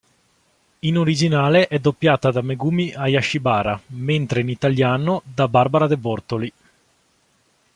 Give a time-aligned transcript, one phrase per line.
[0.79, 6.51] In originale è doppiata da Megumi Hayashibara, mentre in italiano da Barbara De Bortoli.